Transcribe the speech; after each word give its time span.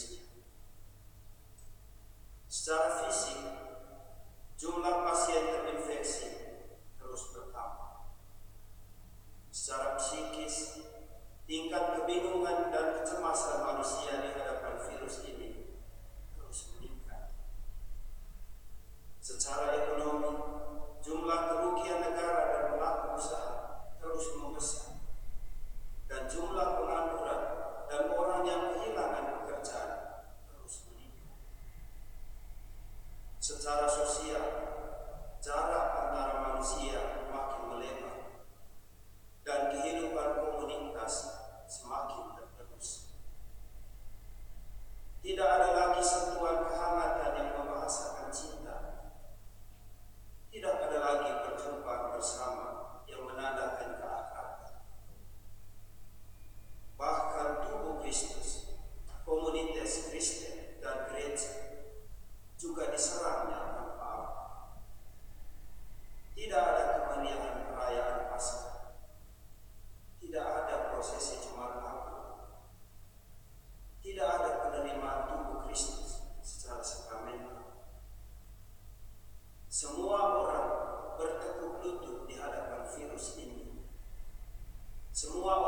Kristus. 0.00 0.24
Secara 2.48 2.88
fisik, 3.04 3.40
jumlah 4.56 5.04
pasien 5.04 5.44
terinfeksi 5.44 6.28
terus 6.96 7.30
bertambah. 7.36 8.08
Secara 9.52 10.00
psikis, 10.00 10.80
tingkat 11.44 12.00
kebingungan 12.00 12.72
dan 12.72 13.00
kecemasan 13.00 13.60
manusia 13.60 14.24
di 14.24 14.28
hadapan 14.32 14.80
virus 14.88 15.20
ini 15.28 15.76
terus 16.34 16.72
meningkat. 16.74 17.36
Secara 19.20 19.76
ekonomi, 19.84 20.32
jumlah 21.04 21.40
kerugian 21.44 22.00
negara 22.00 22.42
dan 22.48 22.64
pelaku 22.72 23.20
usaha 23.20 23.52
terus 24.00 24.26
membesar. 24.40 24.96
Dan 26.10 26.26
jumlah 26.26 26.79
Semua 85.20 85.59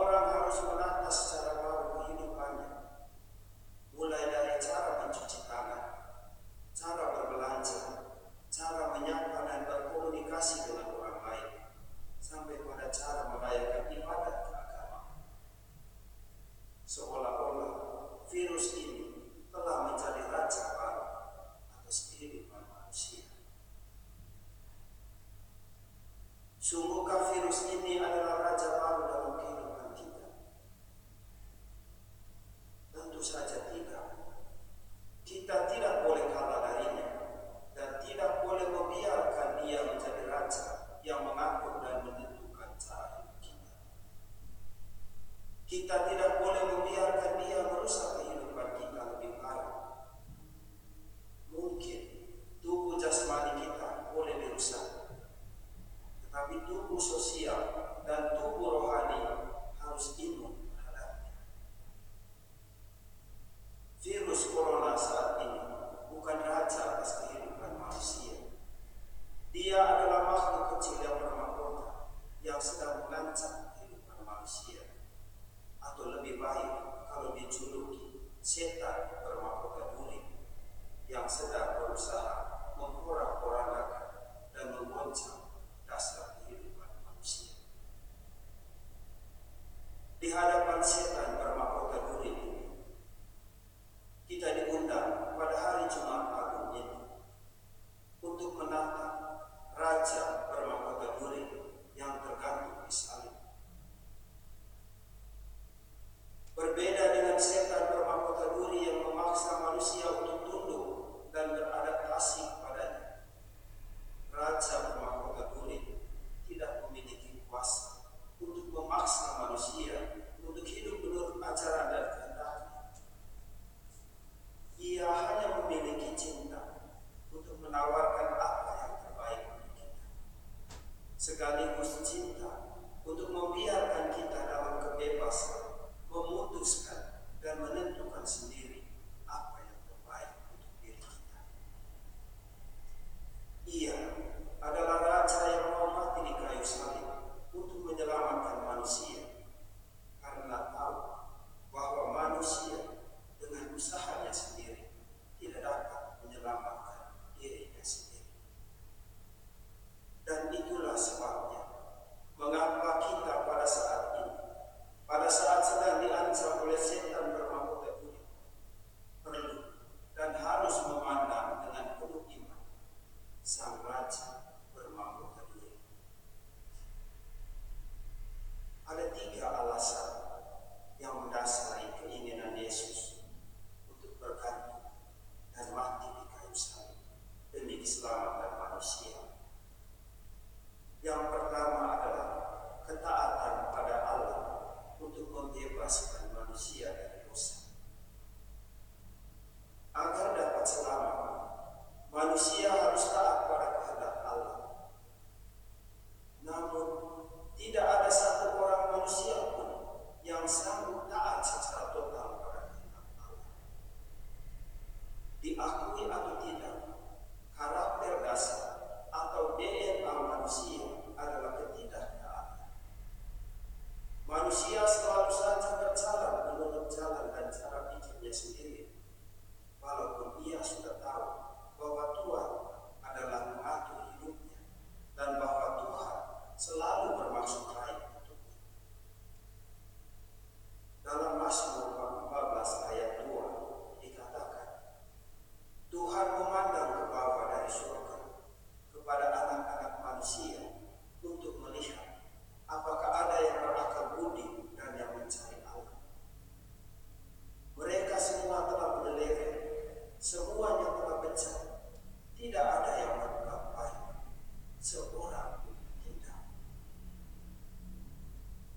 Yeah. 78.56 78.81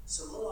So 0.07 0.44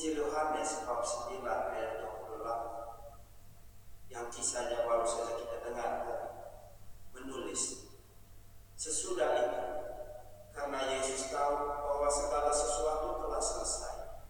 Injil 0.00 0.16
Yohanes 0.16 0.88
bab 0.88 1.04
9 1.04 1.44
ayat 1.44 2.00
28 2.32 4.08
yang 4.08 4.32
kisahnya 4.32 4.88
baru 4.88 5.04
saja 5.04 5.36
kita 5.36 5.60
dengar, 5.60 5.92
menulis. 7.12 7.84
Sesudah 8.80 9.28
itu 9.44 9.60
karena 10.56 10.88
Yesus 10.88 11.28
tahu 11.28 11.84
bahwa 11.84 12.08
segala 12.08 12.48
sesuatu 12.48 13.28
telah 13.28 13.44
selesai 13.44 14.24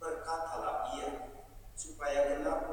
berkatalah 0.00 0.96
ia 0.96 1.36
supaya 1.76 2.32
genap 2.32 2.71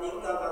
funding 0.00 0.49